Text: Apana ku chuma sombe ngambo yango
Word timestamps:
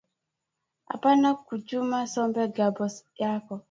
Apana 0.93 1.29
ku 1.45 1.53
chuma 1.67 1.97
sombe 2.13 2.43
ngambo 2.51 2.83
yango 3.21 3.55